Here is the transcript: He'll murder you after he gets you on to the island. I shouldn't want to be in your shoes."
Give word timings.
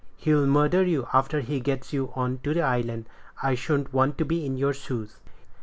He'll 0.17 0.47
murder 0.47 0.83
you 0.83 1.07
after 1.13 1.41
he 1.41 1.59
gets 1.59 1.93
you 1.93 2.11
on 2.15 2.39
to 2.39 2.55
the 2.55 2.63
island. 2.63 3.07
I 3.43 3.53
shouldn't 3.53 3.93
want 3.93 4.17
to 4.17 4.25
be 4.25 4.47
in 4.47 4.57
your 4.57 4.73
shoes." 4.73 5.17